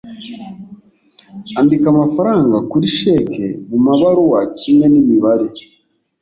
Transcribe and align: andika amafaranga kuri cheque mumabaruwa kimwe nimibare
andika 1.59 1.85
amafaranga 1.93 2.57
kuri 2.71 2.85
cheque 2.97 3.45
mumabaruwa 3.69 4.39
kimwe 4.57 4.85
nimibare 4.89 5.47